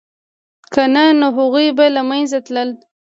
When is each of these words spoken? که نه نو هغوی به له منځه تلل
که 0.73 0.81
نه 0.93 1.03
نو 1.19 1.27
هغوی 1.37 1.67
به 1.77 1.85
له 1.95 2.01
منځه 2.09 2.37
تلل 2.45 2.69